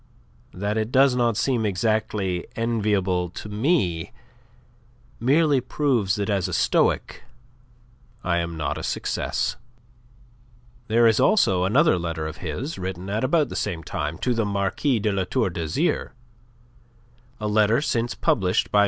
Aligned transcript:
That 0.55 0.79
it 0.79 0.91
does 0.91 1.15
not 1.15 1.37
seem 1.37 1.63
exactly 1.63 2.47
enviable 2.55 3.29
to 3.29 3.49
me 3.49 4.11
merely 5.19 5.61
proves 5.61 6.15
that 6.15 6.27
as 6.27 6.47
a 6.47 6.53
Stoic 6.53 7.21
I 8.23 8.37
am 8.37 8.57
not 8.57 8.79
a 8.79 8.83
success." 8.83 9.57
There 10.87 11.05
is 11.05 11.19
also 11.19 11.65
another 11.65 11.99
letter 11.99 12.25
of 12.25 12.37
his 12.37 12.79
written 12.79 13.11
at 13.11 13.23
about 13.23 13.49
the 13.49 13.55
same 13.55 13.83
time 13.83 14.17
to 14.25 14.33
the 14.33 14.43
Marquis 14.43 14.97
de 14.97 15.11
La 15.11 15.25
Tour 15.25 15.51
d'Azyr 15.51 16.13
a 17.39 17.47
letter 17.47 17.79
since 17.79 18.15
published 18.15 18.71
by 18.71 18.79
M. 18.79 18.79